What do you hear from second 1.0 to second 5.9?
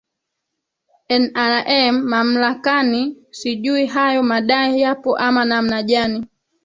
nrm mamlakani sijui hayo madai yapo ama namna